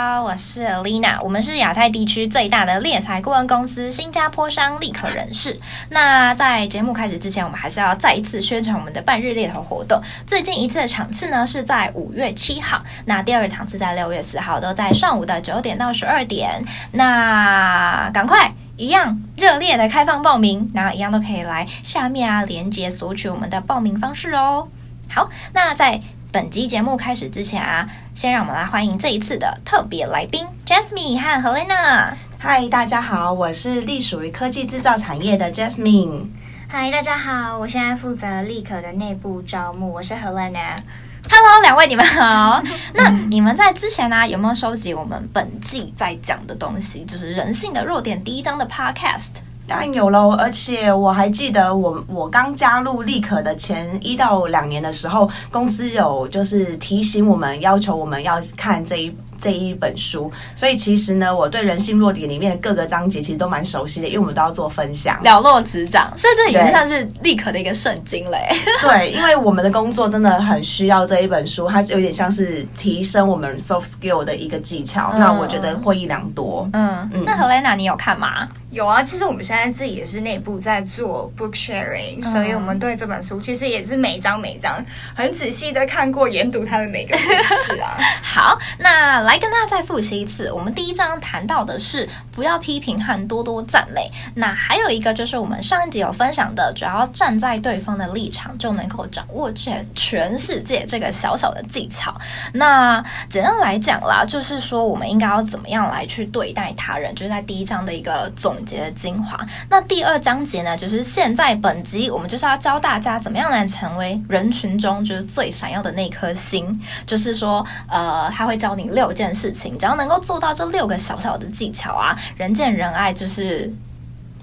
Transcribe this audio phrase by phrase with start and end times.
[0.00, 5.58] 好，我是 Lina，我们是亚太地区最大的猎才顾问公司新加坡商立可人事。
[5.88, 10.02] 那在节目开始之前，我们还是要再一次宣传我们的半日猎头活动。
[10.24, 16.64] 最近一次的场次呢是在五月七号，那第二个场次在六月四号，都在上午的九点到十二点。
[16.92, 24.68] 那赶快一样热烈的开放报名，那一样都可以来下面啊连接索取我们的报名方式哦。
[25.10, 32.16] 好，那在本集节目开始之前啊，先让我们来欢迎这一次的特别来宾 Jasmine 和 Helena。
[32.38, 36.26] 嗨，大家好，我是隶属于科技制造产业的 Jasmine。
[36.68, 40.82] 嗨，大家好，我现在负责立可的内部招募，我是 Helena。
[41.30, 42.62] Hello，两位你们好。
[42.92, 49.30] 那你们在之前呢、啊，有没有收集我们本季在讲的东西，就是人性的弱点第一章的 Podcast？
[49.68, 59.14] 当然有喽，而且我还记得我我刚加入立可的前一到两年的时候，公司有就是提醒我们，要求我们要看这一。
[59.40, 68.48] 这一本书，所以其实呢，我对人性弱点里面的各个章节其实都蛮熟悉的，因为我们都要做分享，了若指掌，所以这已经算是立刻的一个圣经嘞。
[68.82, 76.68] 对，因为我们的工作真的很需要这一本书，它有点像是提升我们 soft skill 的一个技巧，嗯、那我觉得获益良多。
[76.72, 78.48] 嗯嗯，那 Helena 你有看吗？
[78.70, 87.96] 有啊，其实我们现在自己也是内部在做 book sharing，、嗯、所以我们对这本书其实也是每一章每一章很仔细的看过研读它的每个故事啊。
[88.22, 102.22] 好，那来跟大家再复习一次，我们第一章谈到的是不要批评和多多赞美，那还有一个就是我们上一集有分享的，只要站在对方的立场就能够掌握全全世界这个小小的技巧。
[102.54, 108.64] 那简单来讲啦，就是说我们应该要怎么样来去对待他人，就是在第一章的一个总。
[108.64, 109.46] 结的精华。
[109.70, 116.80] 那第二章节呢，就是现在本集我们就是要教大家怎么样来成为人群中就是最闪耀的那颗星。
[117.06, 123.74] 就是说，呃，他会教你六件事情，只要能够做到这六个小小的技巧啊，人见人爱就是。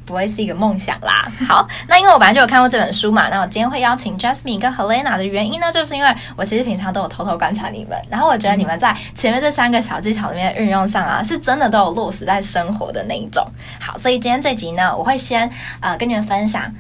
[0.08, 1.32] 不会是一个梦想啦。
[1.48, 13.48] 好，那因为我本来就有看过这本书嘛，那我今天会邀请 Jasmine 跟 Helena 的原因呢，就是因为我其实平常都有偷偷观察你们，然后我觉得你们在前面这三个小技巧里面运用上啊，是真的都有落实在生活的那一种。
[13.80, 15.50] 好，所以今天这集呢，我会先
[15.80, 16.76] 呃跟你们分享。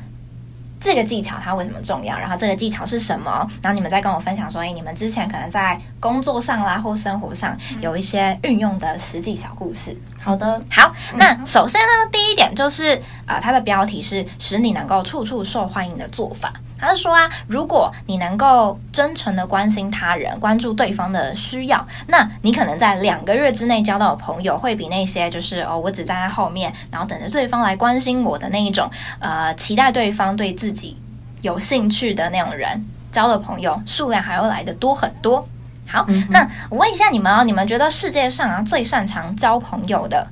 [0.85, 2.19] 这个技巧它为什么重要？
[2.19, 3.49] 然后这个技巧是什么？
[3.63, 9.97] 然后你们再跟我分享说，哎，你们之前可能在工作上啦或生活上有一些运用的实际小故事。
[10.25, 12.95] 好的，好，那首先呢，第一点就是
[13.27, 16.53] 啊、呃，它的标题是使你能够处处受欢迎的做法。
[16.79, 30.99] 他是说啊，如果你能够真诚的关心他人，关注对方的需要，那你可能在两个月之内交到的朋友，会比那些就是哦，我只站在后面，然后等着对方来关心我的那一种，呃，期待对方对自己
[31.41, 35.47] 有兴趣的那种人，交的朋友数量还要来的多很多。
[35.87, 40.29] 好，嗯、那我问一下你们哦，你们觉得世界上啊最擅长交朋友的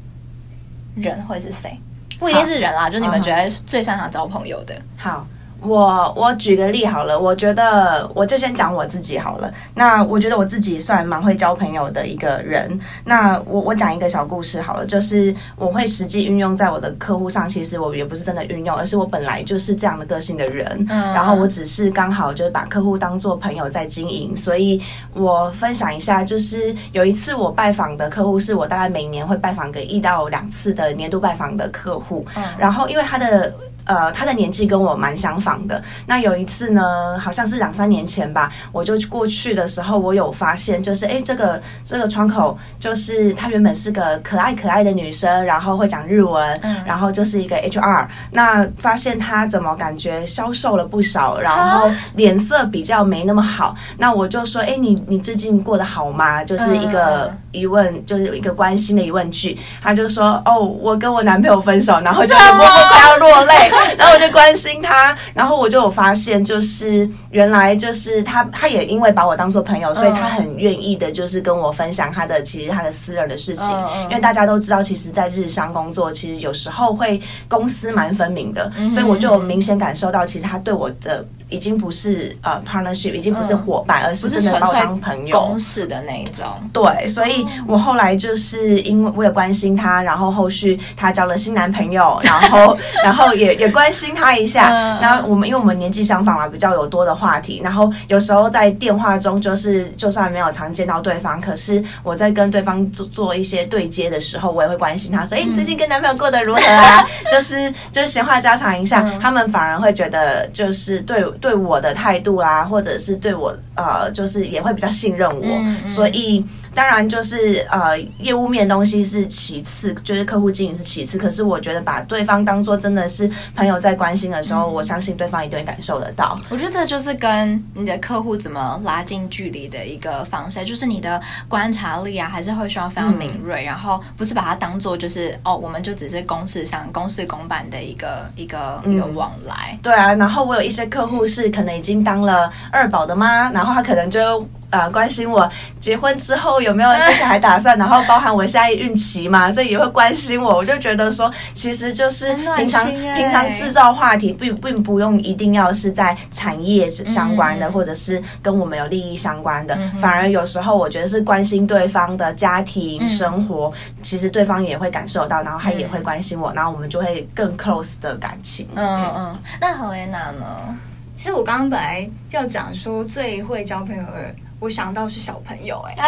[0.96, 1.80] 人会是谁？
[2.20, 4.82] 不一定是人啦，就你们觉得最擅长交朋友的。
[4.98, 5.28] 好。
[5.66, 9.54] 我我举个例好了，我觉得我就先讲我自己好了。
[9.76, 12.80] 那我觉得我自己算蛮会交朋友的一个人。
[13.06, 17.48] 那我我讲一个小故事好了，就是我会实际运用在我的客户上。
[17.48, 20.86] 其实我也不是真的运用，而是我本来就是这样的个性的人。
[20.90, 21.14] 嗯。
[21.14, 24.36] 然后我只是刚好就是把客户当做朋友在经营。
[24.36, 24.82] 所以
[25.14, 32.26] 我分享一下，就是有一次我拜访的客户是我大概每年会拜访个一到两次的年度拜访的客户。
[32.36, 32.44] 嗯。
[32.58, 33.54] 然后因为他的。
[33.86, 35.84] 呃，他的年纪跟我蛮相仿的。
[36.06, 48.08] 那有一次呢，好像是两三年前吧，我就过去的时候，我有发现，就是诶，这个这个窗口，就是她原本是个可爱可爱的女生，然后会讲日文，嗯，然后就是一个 HR。
[48.32, 53.76] 那发现她怎么感觉消瘦了不少，然后脸色比较没那么好。
[53.98, 56.44] 那我就说，诶，你你最近过得好吗？
[56.44, 59.58] 就是一个疑问，就是一个关心的疑问句。
[59.82, 63.54] 他就说，哦，我跟我男朋友分手，然后就默默快要落泪。
[63.98, 73.70] 然后我就关心他，然后我就有发现，就是原来就是他，他也因为把我当做朋友，所以他很愿意的，就是跟我分享他的其实他的私人的事情。
[74.10, 81.26] 因为大家都知道，其实，在日商工作，其实有时候会公私蛮分明的，所以我就明显感受到，其实他对我的。
[81.50, 85.40] 已经不是呃 partnership，已经不是伙伴，嗯、而是真的把我当朋友。
[85.40, 86.48] 公事的那一种。
[86.74, 94.70] 对，所以我后来就是因为我也关心他，然后后续他交了新男朋友， 然后然后也也关心他一下。
[94.70, 97.60] 嗯、然后我们因为我们年纪相仿嘛，比较有多的话题。
[97.64, 107.08] 然后有时候在电话中，就是就算没有常见到对方，可是我在跟对方做做一些对接的时候，我也会关心他说，哎、欸，你最近跟男朋友过得如何啊？
[107.32, 111.24] 就是就是闲话家常一下，嗯、他们反而会觉得就是对。
[111.42, 116.46] 对我的态度啊，或者是对我呃，就是也会比较信任我，所以
[116.76, 121.18] 当然就是呃业务面东西是其次，就是客户经营是其次。
[121.18, 126.40] 可是我觉得把对方当做真的是朋友在关心的时候，嗯、我相信对方一定会感受得到。
[126.50, 139.78] 我觉得这就是跟你的客户怎么拉近距离的一个方式，就是你的观察力啊，还是会需要非常敏锐，嗯、然后不是把它当做就是哦，我们就只是公事上公事公办的一个一个、嗯、一个往来。
[139.84, 144.48] 对啊，然后我有一些客户是可能已经当了二宝的妈，然后他可能就。
[144.74, 150.56] 呃，关心我结婚之后有没有生小孩打算，然后包含我下一孕期嘛，所以也会关心我。
[150.58, 168.68] 我就觉得说，其实就是平常平常制造话题，并并不用一定要是在产业相关的，嗯、或者是跟我们有利益相关的，嗯、反而有时候我觉得是关心对方的家庭生活，嗯、其实对方也会感受到，然后他也会关心我，然后我们就会更 close 的感情。
[168.74, 170.76] 嗯嗯，那 Helena 呢？
[171.16, 174.34] 其实我刚刚本来要讲说最会交朋友的。
[174.64, 175.94] 我想到是小朋友哎，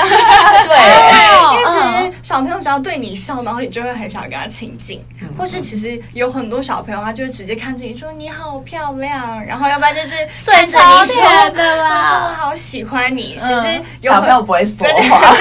[0.68, 0.78] 对，
[1.54, 5.04] 因为其实小朋友只要对你笑，然后你就会很想跟他亲近，
[5.38, 10.16] 或是其实有很多小朋友他就会直接看着你说你好漂亮，然后要不然就是
[10.46, 13.36] 看着你说的啦，他说我好喜欢你。
[13.38, 15.22] 其实小朋友不会说谎，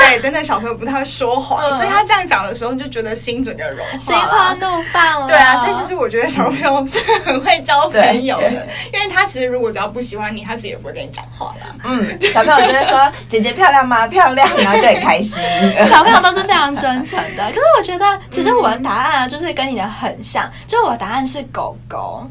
[0.00, 5.28] 对，真的小朋友不太会说谎，所以他这样讲的时候你就觉得心整个融化，心花怒放了。
[5.28, 11.54] 对啊，所以其实我觉得小朋友是很会交朋友的，因为他其实如果只要不喜欢你，他自己也不会跟你讲话。
[11.84, 14.06] 嗯，小朋友就会说姐姐漂亮吗？
[14.08, 15.42] 漂亮，然后就很开心。
[15.86, 22.28] 小朋友都是非常真诚的，可是我觉得其实我的答案啊，就是跟你的很像，就是我的答案是狗狗，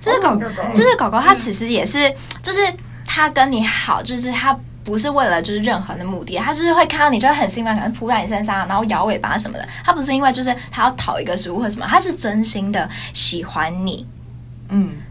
[0.00, 2.74] 就是狗狗，就是狗狗，它其实也是，就是
[3.06, 14.06] 它跟你好，就是它不是为了就是任何的目的，它就是会看到你就会很兴奋，可能扑在你身上，然后摇尾巴什么的，它不是因为就是它要讨一个食物或什么，它是真心的喜欢你，
[14.68, 15.02] 嗯。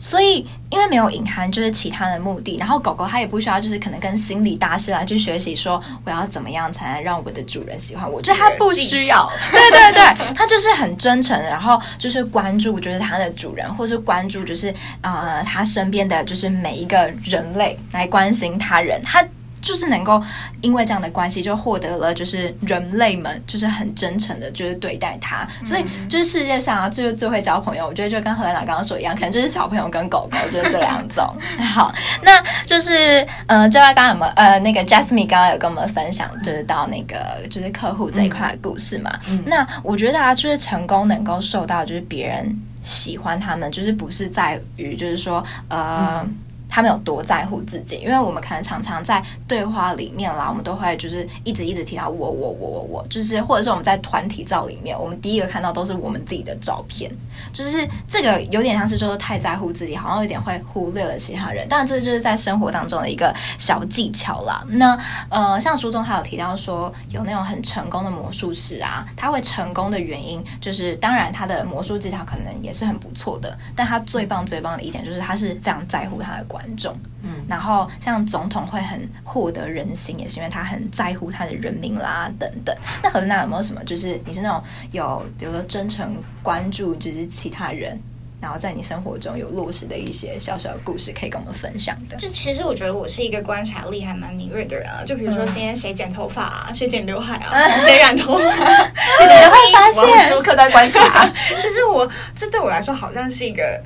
[0.00, 9.30] 所以，因为没有隐含就是其他的目的，然后狗狗它也不需要就是可能跟心理大师来去学习说我要怎么样才能让我的主人喜欢我，就它不需要。
[9.50, 19.26] 对对对，它就是很真诚，然后就是关注就是它的主人，或是关注就是呃它身边的就是每一个人类来关心他人，它。
[19.68, 20.22] 就是能够
[20.62, 25.46] 因为这样的关系，就获得了就是人类们就是很真诚的，就是对待他。
[25.60, 31.36] 嗯、所以就是世界上啊，就是最会交朋友，我觉得就跟荷兰娜刚刚说一样，可能就是小朋友跟狗狗，就是这两种。
[31.60, 39.20] 好，那就是呃，这位刚刚有没有呃那个 Jasmine 刚刚有跟我们分享，就是到那个就是客户这一块的故事嘛。
[39.28, 46.22] 嗯、那我觉得啊，就是成功能够受到就是别人喜欢他们，就是不是在于就是说呃。
[46.24, 46.34] 嗯
[46.68, 47.96] 他们有多在乎自己？
[47.96, 57.12] 因为我们可能常常在对话里面啦，我们都会就是一直一直提到我我我我我，就是或者是我们在团体照里面，我们第一个看到都是我们自己的照片，
[57.52, 61.68] 就是这个有点像是说太在乎自己，好像有点会忽略了其他人。
[61.68, 64.64] 当然，这就是在生活当中的一个小技巧啦。
[64.68, 64.98] 那
[65.30, 82.76] 呃，像书中还有提到说，有那种很成功的魔术师啊，他会成功的原因就是，当然他的魔术技巧可能也是很不错的，但他最棒最棒的一点就是他是非常在乎他的观众，嗯，然后像总统会很获得人心，也是因为他很在乎他的人民啦，等等。
[83.00, 84.60] 那荷兰有没有什么，就是你是那种
[84.90, 88.00] 有，比如说真诚关注，就是其他人，
[88.40, 92.16] 然后在你生活中有落实的一些小小的故事，可以跟我们分享的？
[92.16, 95.04] 就其实我觉得我是一个观察力还蛮敏锐的人啊。
[95.06, 100.26] 就比如说今天谁剪头发啊， 谁剪刘海啊，谁染头发，其实都会发现。
[100.26, 101.24] 时刻在观察，
[101.62, 103.80] 就是我这对我来说好像是一个。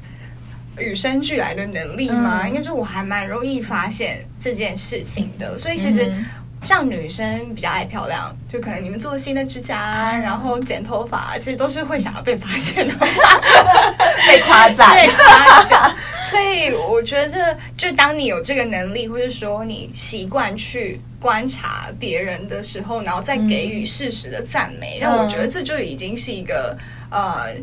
[0.79, 2.41] 与生俱来的能力吗？
[2.45, 6.11] 嗯、应该就我还蛮容易发现这件事情的，所以其实
[6.64, 12.95] 像女生比较爱漂亮，就可能你们做新的指甲，然后剪头发，其实都是会想要被发现的，
[14.26, 15.95] 被夸赞，被夸奖。
[16.31, 26.79] 所以我觉得，就当你有这个能力，或者说你习惯去观察别人的时候，然后再给予适时的赞美，让、嗯、我觉得这就已经是一个
[27.11, 27.55] 呃。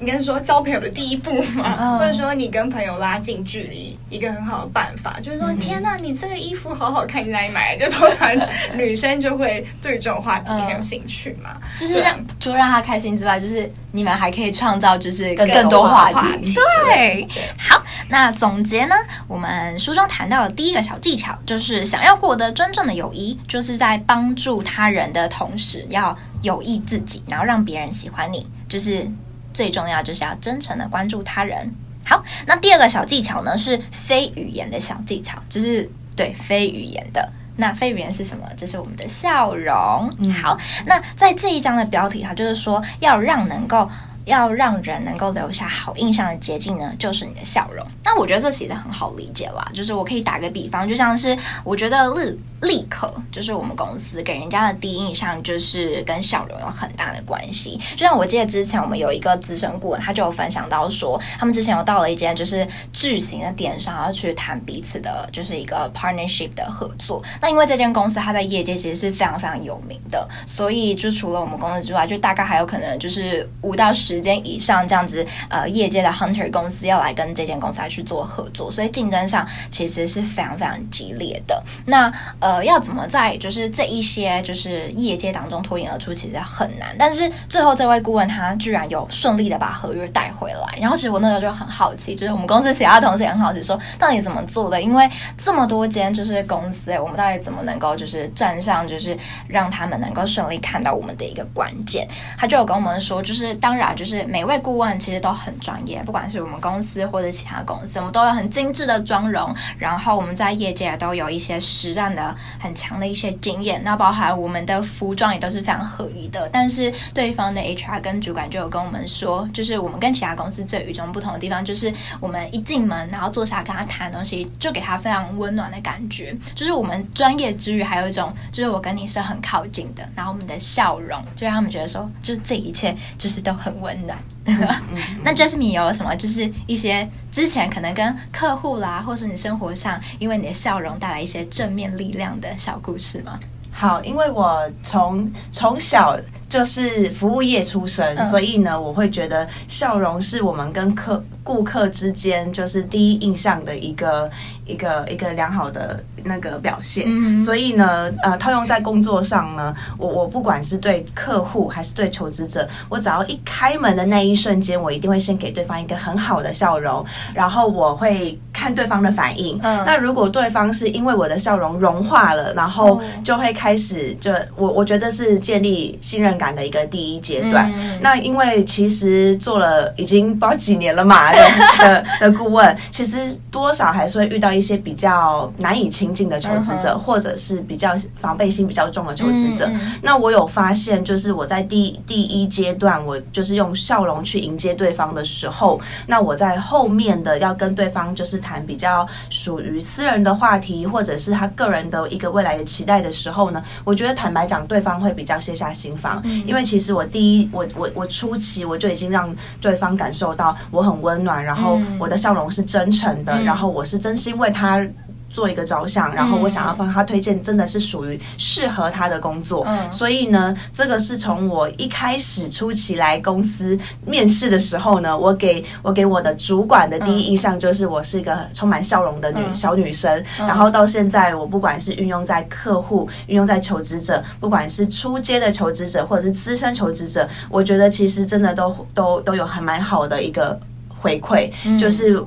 [0.00, 7.86] 应该是说交朋友的第一步嘛，嗯、或者说你跟朋友拉近距离一个很好的办法，就是说、嗯、天呐，你这个衣服好好看，你哪里买的？
[7.86, 8.30] 就通常
[8.76, 16.14] 女生就会对这种话题很有兴趣嘛，嗯、就是让除了让她开心之外，就是你们还可以创造就是更多话题。
[16.14, 18.94] 话题对，对好，那总结呢，
[19.26, 29.10] 我们书中谈到的第一个小技巧，就是想要获得真正的友谊，就是在帮助他人的同时，要有益自己，然后让别人喜欢你，就是。
[29.58, 31.74] 最重要就是要真诚的关注他人。
[32.04, 37.32] 好，那第二个小技巧呢，是非语言的小技巧，就是对非语言的。
[37.56, 38.50] 那非语言是什么？
[38.56, 40.14] 就是我们的笑容。
[40.22, 43.90] 嗯、好，那在这一章的标题它，就是说要让能够
[44.28, 47.86] 要让人能够留下好印象的捷径呢，就是你的笑容。
[48.04, 57.80] 那我觉得这其实很好理解啦，就是我可以打个比方，就像是我觉得立立刻就是我们公司给人家的第一印象就是跟笑容有很大的关系。
[57.96, 67.22] 就像我记得之前我们有一个资深顾问，他就有分享到说，他们之前有到了一间就是巨型的电商，要去谈彼此的就是一个 partnership 的合作。
[67.40, 81.62] 那因为这间公司它在业界其实是非常非常有名的，所以就除了我们公司之外，就大概还有可能就是五到十时间以上这样子呃业界的 hunter 公司要来跟这间公司来去做合作，所以竞争上其实是非常非常激烈的。
[81.86, 86.96] 那呃要怎么在就是这一些就是业界当中脱颖而出，其实很难。
[86.98, 94.82] 但是最后这位顾问他居然有顺利的把合约带回来，然后其实我那时候就很好奇，就是我们公司其他同事也很好奇说，到底怎么做的？
[94.82, 102.08] 因为这么多间就是公司，我们到底怎么能够就是站上，就是让他们能够顺利看到我们的一个关键？
[102.36, 116.48] 他就有跟我们说，就是当然就是是每位顾问其实都很专业，不管是我们公司或者其他公司，我们都有很精致的妆容，然后我们在业界都有一些实战的很强的一些经验，那包含我们的服装也都是非常合宜的。
[116.50, 134.18] 但是对方的 HR 跟主管就有跟我们说，就是我们跟其他公司最与众不同的地方，就是我们一进门然后坐下跟他谈东西，就给他非常温暖的感觉，就是我们专业之余还有一种，就是我跟你是很靠近的，然后我们的笑容就让他们觉得说，就这一切就是都很温温暖。
[135.24, 143.40] 那 Jasmine 有什么就是一些之前可能跟客户啦，或是你生活上因为你的笑容带来一些正面力量的小故事吗？
[143.70, 146.18] 好，因为我从从小
[146.48, 154.32] 就是服务业出身，嗯，所以呢，我会觉得笑容是我们跟客顾客之间就是第一印象的一个
[154.68, 157.04] 一个一个良好的那个表现。
[157.08, 169.58] 嗯，所以呢，呃，套用在工作上呢，我我不管是对客户还是对求职者，我只要一开门的那一瞬间，我一定会先给对方一个很好的笑容，然后我会看对方的反应。
[169.62, 177.72] 嗯，那如果对方是因为我的笑容融化了，然后就会开始就我我觉得是建立信任感的一个第一阶段。
[177.74, 181.38] 嗯，那因为其实做了已经不知道几年了嘛 的
[181.78, 189.66] 的的顾问，其实多少还是会遇到一些比较难以亲近的求职者，嗯，或者是比较防备心比较重的求职者。
[189.70, 214.86] 嗯，那我有发现，就是我在第第一阶段，我就是用笑容去迎接对方的时候，那我在后面的要跟对方就是谈比较属于私人的话题，或者是他个人的一个未来的期待的时候呢，我觉得坦白讲，对方会比较卸下心防，嗯，因为其实我第一，我我我初期我就已经让对方感受到我很温暖，然后我的笑容是真诚的，嗯，然后我是真心为他。
[215.30, 219.62] 做一个着想，然后我想要帮他推荐，真的是属于适合他的工作。
[219.66, 230.24] 嗯，所以呢，这个是从我一开始初期来公司面试的时候呢，我给我给我的主管的第一印象就是我是一个充满笑容的女、嗯、小女生。
[230.38, 242.24] 然后到现在，我不管是运用在客户，运用在求职者，不管是初阶的求职者或者是资深求职者，我觉得其实真的都都都有还蛮好的一个回馈，嗯、就是。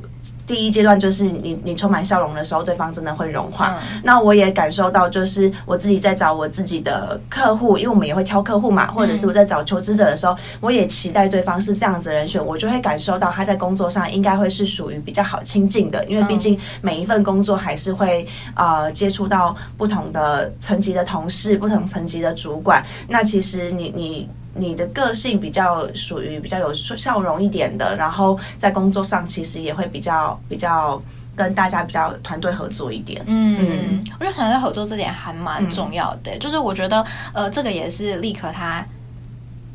[0.51, 3.79] 第一阶段就是你你充满笑容的时候，对方真的会融化。
[3.81, 4.01] 嗯。
[4.03, 22.85] 那我也感受到，就是我自己在找我自己的客户，因为我们也会挑客户嘛，或者是我在找求职者的时候，我也期待对方是这样子的人选，我就会感受到他在工作上应该会是属于比较好亲近的，因为毕竟每一份工作还是会呃接触到不同的层级的同事，不同层级的主管。
[23.07, 24.29] 那其实你你。
[24.53, 31.01] 你的个性比较属于比较有笑容一点的，然后在工作上其实也会比较比较
[31.35, 33.23] 跟大家比较团队合作一点。
[33.27, 38.85] 嗯，嗯我觉得团队合作这点还蛮重要的，嗯、就是我觉得呃这个也是立刻他。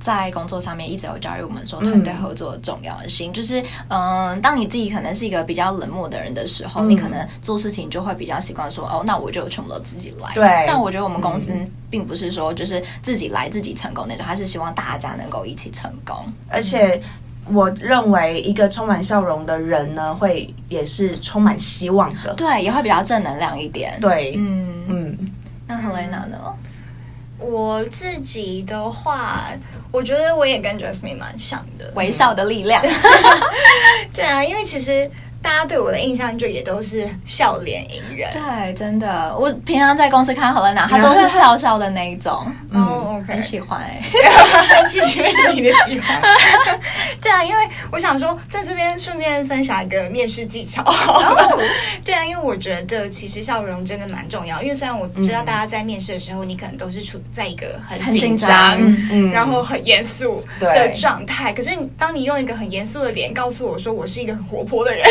[0.06, 10.32] 在工作上面一直有教育我们说团队合作的重要性，嗯、就是嗯，当你自己可能是一个比较冷漠的人的时候，嗯、你可能做事情就会比较习惯说哦，那我就全部都自己来。
[10.32, 10.64] 对。
[10.64, 11.50] 但我觉得我们公司
[11.90, 16.32] 并不是说就是自己来自己成功那种，还是希望大家能够一起成功。
[16.48, 17.02] 而且
[17.52, 22.34] 我认为一个充满笑容的人呢，会也是充满希望的。
[22.34, 23.98] 对，也会比较正能量一点。
[24.00, 25.18] 对，嗯嗯。
[25.66, 26.54] 那 Helena 呢？
[27.38, 29.50] 我自己的话，
[29.92, 32.82] 我觉得我也跟 Jasmine 蛮像的，微笑的力量。
[34.14, 35.10] 对啊，因为其实
[35.42, 38.30] 大家对我的印象就也都是笑脸迎人。
[38.32, 42.52] 对，真的，我平常在公司看 Helena，她都是笑笑的那一种。
[42.72, 44.00] 哦，OK，很喜欢哎，
[44.86, 46.20] 谢谢你的喜欢。
[47.20, 50.82] 对啊，因为我想说，在这边顺便分享一个面试技巧。
[50.82, 51.60] Oh.
[52.04, 54.62] 对啊，因为我觉得其实笑容真的蛮重要。
[54.62, 58.78] 因为虽然我知道大家在面试的时候，嗯、你可能都是处在一个很紧张，
[59.10, 61.52] 嗯、然后很严肃的状态。
[61.52, 65.06] 可是当你用一个很严肃的脸告诉我说我是一个很活泼的人，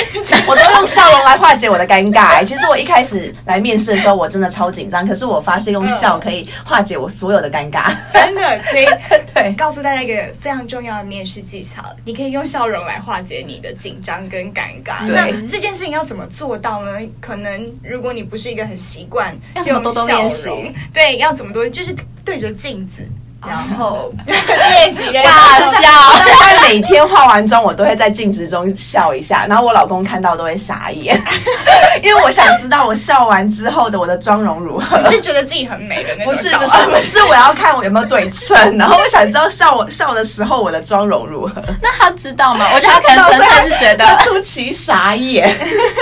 [0.47, 2.43] 我都用笑容来化解我的尴尬。
[2.45, 5.07] 其实我一开始来面试的时候，我真的超紧张。
[5.07, 7.94] 可是我发现用笑可以化解我所有的尴尬。
[8.11, 8.85] 真的，所以
[9.33, 11.95] 对，告诉大家一个非常重要的面试技巧。
[12.05, 15.07] 你可以用笑容来化解你的紧张跟尴尬。
[15.07, 16.99] 那这件事情要怎么做到呢？
[17.21, 20.49] 可能如果你不是一个很习惯用多多练习，
[20.93, 23.07] 对，要怎么多，就是对着镜子。
[23.47, 25.89] 然后 练习大笑，
[26.27, 31.21] 大概每天化完妆，我都会在镜子中笑一下，然后我老公看到都会傻眼，
[32.03, 34.97] 因为我想知道我笑完之后的我的妆容如何。
[34.97, 36.33] 你是觉得自己很美的那种？
[36.33, 41.61] 不是不是不是，我要看我有没有对称，然后我想知道笑我笑的时候我的妆容如何。
[41.81, 42.67] 那他知道吗？
[42.73, 45.55] 我觉得他可能纯粹是觉得出奇傻眼，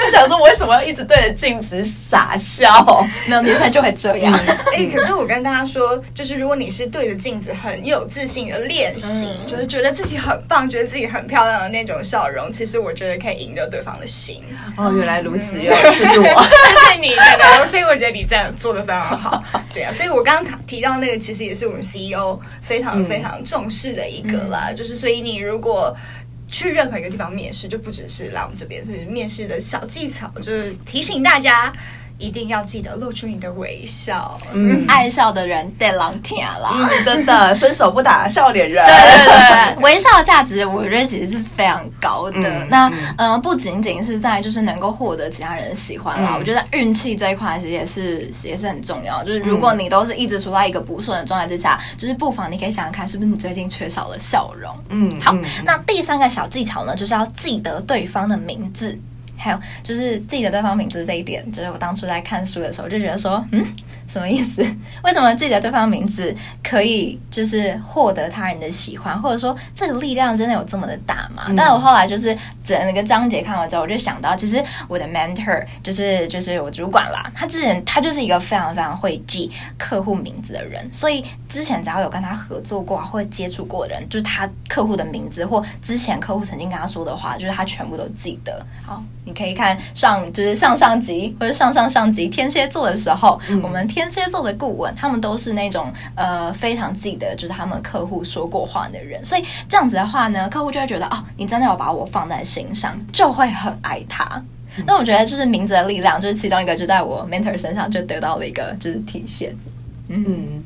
[0.04, 3.06] 他想说我为什么要一直对着镜子傻笑？
[3.26, 4.34] 没有女生就会这样。
[4.72, 7.33] 哎、欸，可是我跟大家说，就是如果你是对着镜。
[7.34, 14.44] 镜子很有自信的练习，嗯、就是觉得自己很棒，觉得自己很漂亮的那种笑容，其实我觉得可以赢得对方的心。
[14.78, 19.44] 哦，原来如此， 原来就是我，谢 谢你，真的，所以我觉得你这样做的非常好。
[19.74, 25.98] 对啊，所以我刚刚提到那个，其实也是我们 CEO 非常非常重视的一个啦，嗯、就是所以你如果
[26.52, 31.74] 去任何一个地方面试，就不只是来我们这边，所以面试的小技巧就是提醒大家。
[32.24, 38.94] 一定要记得露出你的微笑，嗯，爱笑的人得狼舔啦，嗯，真的，伸手不打笑脸人，对
[39.26, 42.40] 对对，微笑的价值我觉得其实是非常高的。
[42.40, 42.88] 嗯、那
[43.18, 49.22] 嗯、呃，不仅仅是在就是能够获得其他人的喜欢啦，嗯、我觉得运气这一块其实也是也是很重要。
[49.26, 54.74] 就是如果你都是一直处在一个不顺的状态之下，就是不妨你可以想想看，是不是你最近缺少了笑容？
[54.88, 58.98] 嗯，好，嗯、那第三个小技巧呢，就是要记得对方的名字。
[59.44, 63.62] 还有就是记得对方名字这一点，就是我当初在看书的时候就觉得说，嗯，
[64.14, 64.62] 什么意思？
[65.04, 71.46] 为什么记得对方名字可以就是获得他人的喜欢，或者说这个力量真的有这么的大吗？
[71.48, 88.66] 嗯、但我后来就是整个章节看完之后，我就想到，其实我的 mentor 就是就是我主管啦，他之前他就是一个非常非常会记客户名字的人，所以之前只要有跟他合作过或接触过的人，就是他客户的名字或之前客户曾经跟他说的话，就是他全部都记得。
[88.86, 89.04] 好。
[89.26, 104.44] 你可以看上就是上上集或者上上上集天蝎座的时候，嗯、我们天蝎座的顾问他们都是那种呃非常记得就是他们客户说过话的人，所以这样子的话呢，客户就会觉得哦，你真的有把我放在心上，就会很爱他。
[104.78, 109.56] 嗯、那我觉得就是名字的力量，就是其中一个就在我 mentor 身上就得到了一个就是体现。
[110.08, 110.64] 嗯。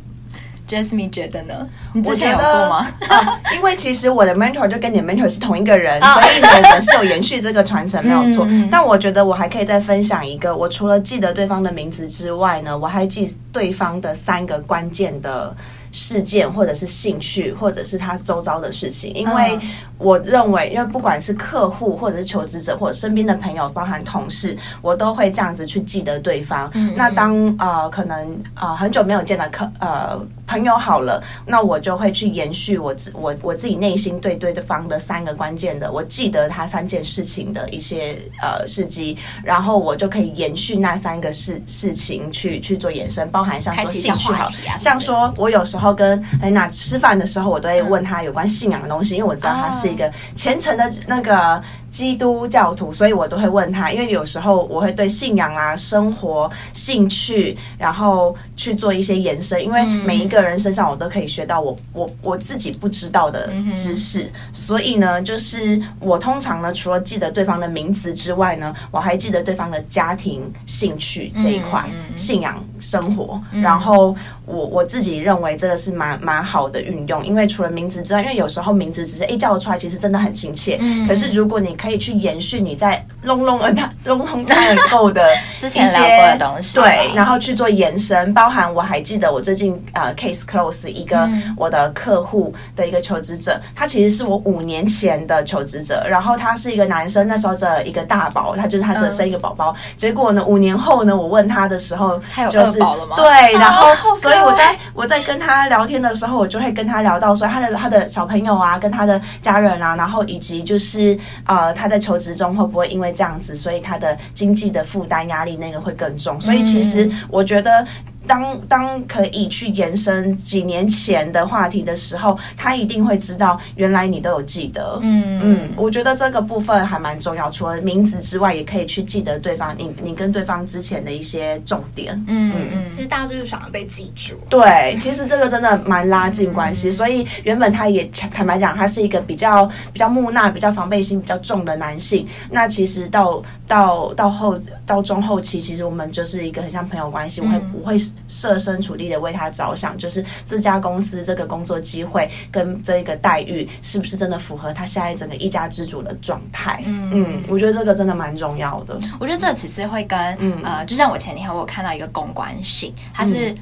[0.68, 1.70] 嗯 Jasmine 觉得呢？
[1.94, 2.86] 你之前有过吗？
[3.00, 8.46] 我觉得、呃、因为其实我的 mentor 就跟你的 mentor 是同一个人，所以我们是有延续这个传承， 没有错。
[8.50, 15.56] 嗯、但我觉得我还可以再分享一个，我除了记得对方的名字之外呢，我还记对方的三个关键的
[15.92, 19.14] 事件，或者是兴趣，或者是他周遭的事情。
[19.14, 19.60] 因为
[19.98, 26.72] 我认为，因为不管是客户，或者是求职者，或者身边的朋友，包含同事，我都会这样子去记得对方。
[26.74, 30.26] 嗯、那当呃可能呃很久没有见的客呃。
[30.48, 51.64] 朋友好了，那我就会去延续我自我我自己内心对对方的三个关键的，我记得他三件事情的一些呃事迹，然后我就可以延续那三个事事情去去做延伸，包含像说兴趣好，啊、像说我有时候跟安娜吃饭的时候，我都会问他有关信仰的东西，嗯、因为我知道他是一个虔诚的那个。
[51.90, 85.22] 基督教徒，所以我都会问他，因为有时候我会对信仰啊、生活、兴趣，然后去做一些延伸，因为每一个人身上我都可以学到我我我自己不知道的知识，嗯、所以呢，就是我通常呢，除了记得对方的名字之外呢，我还记得对方的家庭、兴趣这一块，信仰、生活，嗯、然后我我自己认为这个是蛮蛮好的运用，因为除了名字之外，因为有时候名字只是诶叫得出来，其实真的很亲切，嗯、可是如果你可以去延续你在 long long 而他 long long time ago 的
[85.58, 102.80] 一些东西，对，然后去做延伸，包含我还记得我最近呃 case close 一个我的客户的一个求职者，他其实是我五年前的求职者，然后他是一个男生，那时候的一个大宝，他就是他是生一个宝宝，结果呢五年后呢，我问他的时候， 就是
[103.16, 116.40] 对，然后所以我在我在跟他聊天的时候，我就会跟他聊到说他的他的小朋友啊，跟他的家人啊，然后以及就是呃他在求职中会不会因为这样子，所以他的经济的负担压力那个会更重。
[116.40, 117.88] 所以其实我觉得
[118.28, 125.00] 当当可以去延伸几年前的话题的时候，他一定会知道原来你都有记得。
[125.02, 132.26] 嗯嗯，我觉得这个部分还蛮重要，除了名字之外，也可以去记得对方，你你跟对方之前的一些重点。
[132.28, 134.36] 嗯嗯，其实大家就是想要被记住。
[134.50, 142.28] 对，其实这个真的蛮拉近关系，所以原本他也坦白讲，他是一个比较比较木讷、比较防备心比较重的男性。
[142.52, 156.84] 那其实到到到后到中后期，其实我们就是一个很像朋友关系，我会我会设身处地的为他着想，就是这家公司这个工作机会跟这个待遇是不是真的符合他现在整个一家之主的状态？
[156.86, 159.00] 嗯嗯，我觉得这个真的蛮重要的。
[159.20, 163.56] 我觉得这其实会跟、嗯、呃，就像我前天我有看到一个公关信，他是。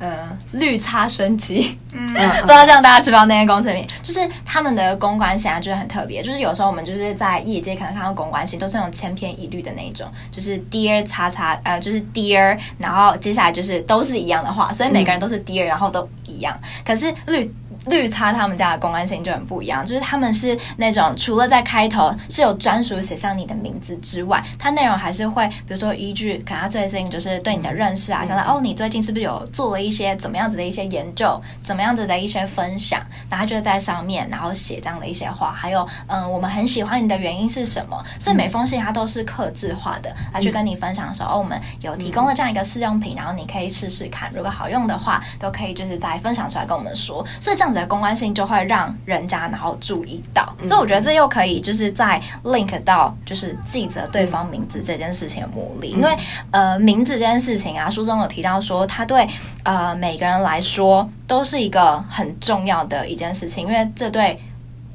[0.00, 2.08] 嗯呃，绿叉生机，嗯，
[2.40, 3.86] 不知道这样大家知不知道那些公司名？
[4.02, 16.60] 就是他们的公关信啊，就是很特别，就是有时候我们就是在业界可能看到公关信，都是那种千篇一律的那一种，就是 Dear 叉叉，呃，就是 Dear，然后接下来就是都是一样的话，所以每个人都是 Dear，然后都一样。
[16.84, 17.54] 可是绿。
[17.86, 47.69] 绿叉他们家的公关性就很不一样，就是他们是那种除了在开头是有专属写上你的名字之外，它内容还是会，比如说依据可能他最近就是对你的认识啊，想到哦你最近是不是有做了一些怎么样子的一些研究，怎么样子的一些分享，然后就在上面然后写这样的一些话，还有嗯我们很喜欢你的原因是什么，所以每封信它都是克制化的，来去跟你分享说哦我们有提供了这样一个试用品，然后你可以试试看，如果好用的话都可以就是再分享出来跟我们说，所以这样。
[47.72, 56.16] 的公关性就会让人家然后注意到，所以我觉得这又可以就是在 link 到就是记着对方名字这件事情的魔力，因为
[56.50, 59.28] 呃名字这件事情啊，书中有提到说他对
[59.64, 64.40] 呃每个人来说都是一个很重要的一件事情，因为这对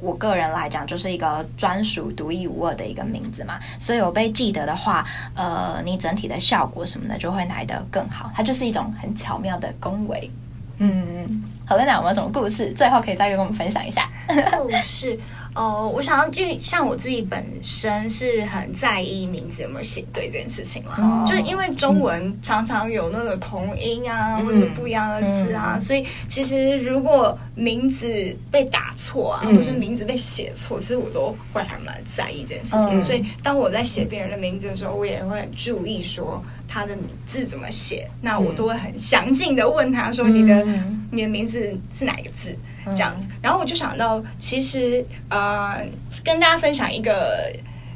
[0.02, 10.32] 我个人来讲就是一个专属独一无二的一个名字嘛，所以我被记得的话，呃你整体的效果什么的就会来得更好，它就是一种很巧妙的恭维，
[10.78, 11.44] 嗯。
[11.68, 12.74] 好的，那有没有什么故事？
[12.74, 14.10] 最后可以再跟我们分享一下。
[14.52, 15.20] 故事。
[15.56, 33.00] 哦，我想要就像我自己本身是很在意名字有没有写对这件事情啦，嗯、就是因为中文常常有那个同音啊，嗯、或者不一样的字啊，嗯、所以其实如果名字被打错啊，嗯、或是名字被写错，其实我都会还蛮在意这件事情。
[33.00, 36.44] 嗯、所以当我在写别人的名字的时候，我也会很注意说
[36.76, 42.58] 他的字怎么写，那我都会很详尽的问他说你的、嗯、你的名字是哪一个字？
[42.88, 45.86] 这样子，然后我就想到，其实呃，
[46.26, 47.54] 跟大家分享一个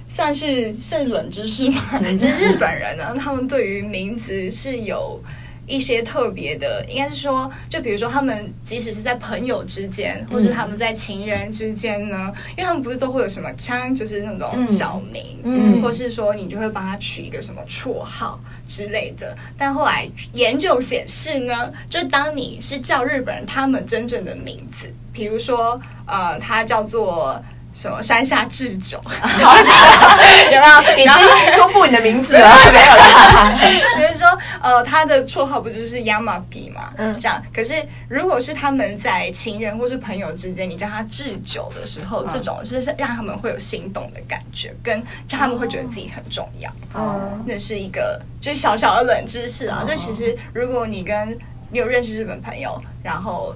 [0.07, 5.21] 算是算是冷知识嘛，就 是日本人呢，他们对于名字是有
[5.69, 19.37] 一些特别的，应该是说，就比如说他们即使是在朋友之间，或是他们在情人之间呢，因为他们不是都会有什么枪，就是那种小名，嗯，或是说你就会帮他取一个什么绰号之类的。
[19.57, 27.43] 但后来研究显示呢，就当你是叫日本人他们真正的名字，比如说呃，他叫做。
[27.79, 28.99] 什么山下智久？
[29.07, 30.81] 有没有？
[30.99, 32.53] 已经公布你的名字了？
[32.73, 33.57] 没有了。
[33.95, 36.93] 比如说，呃，他的绰号不就是 Yamabi 嘛？
[36.97, 37.41] 嗯，这样。
[37.55, 37.73] 可是，
[38.09, 46.69] 如果是他们在情人或是朋友之间，你叫他智久的时候，这种是让他们会有心动的感觉，跟让他们会觉得自己很重要。
[46.93, 49.85] 哦，那是一个就是小小的冷知识啊。
[49.87, 51.39] 就其实，如果你跟
[51.71, 53.55] 你有认识日本朋友，然后。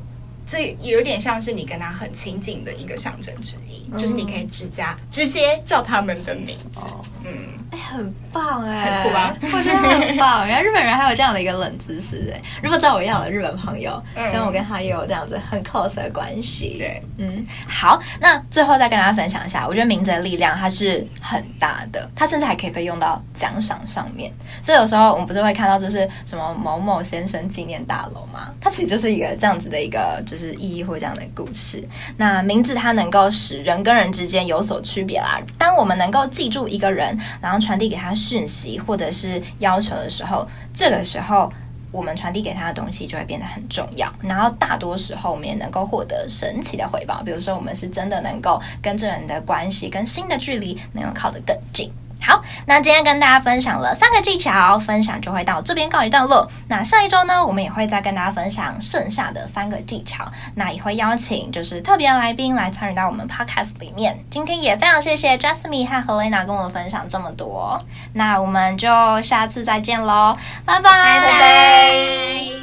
[0.53, 6.55] 这有点像是你跟他很亲近的一个象征之一，嗯、就是你可以直加直接叫他们的名。
[6.71, 6.79] 字。
[6.79, 9.35] 哦、嗯，哎，很棒哎，很酷吧？
[9.41, 10.45] 我觉得很棒。
[10.47, 12.41] 原来日本人还有这样的一个冷知识哎。
[12.61, 16.75] 如果照我一样的日本朋友，希望、嗯、我跟他也有这样子很 close 的关系。
[16.77, 24.31] 对，嗯，好，那最后再跟大家分享一下，我觉得名字的力量它是很大的，它甚至还可以被用到奖赏上面。
[24.61, 28.53] 所以有时候我们不是会看到就是什么某某先生纪念大楼吗？
[28.61, 30.21] 它其实就是一个这样子的一个。
[30.25, 31.87] 就是意义或这样的故事。
[32.17, 35.41] 那名字它能够使人跟人之间有所区别啦。
[35.57, 41.51] 当我们能够记住一个人，然后传递给他讯息或者是要求的时候，这个时候
[41.91, 44.13] 我们传递给他的东西就会变得很重要。
[44.21, 51.91] 然后大多时候我们也能够获得神奇的回报，比如说我们是真的能够跟这人的关系跟心的距离能够靠得更近。
[52.25, 56.49] 好，那今天跟大家分享了三个技巧，分享就会到这边告一段落。
[56.69, 60.31] 那下一周呢，我们也会再跟大家分享剩下的三个技巧。
[60.55, 64.23] 那也会邀请就是特别来宾来参与到我们 podcast 里面。
[64.31, 67.83] 今天也非常谢谢 Jasmine 和 Helena 跟我们分享这么多。
[68.13, 70.81] 那我们就下次再见喽，拜拜。
[70.81, 72.62] 拜拜。